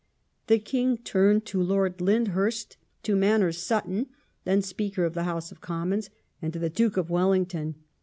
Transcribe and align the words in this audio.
The 0.47 0.57
King 0.57 0.97
turned 0.97 1.45
to 1.45 1.61
Lord 1.61 2.01
Lynd 2.01 2.29
huret, 2.31 2.75
to 3.03 3.15
Mannei*s 3.15 3.59
Sutton 3.59 4.07
(then 4.45 4.63
Speaker 4.63 5.05
of 5.05 5.13
the 5.13 5.25
House 5.25 5.51
of 5.51 5.61
Commons), 5.61 6.09
and 6.41 6.51
to 6.53 6.57
the 6.57 6.71
Duke 6.71 6.97
of 6.97 7.11
Wellington. 7.11 7.75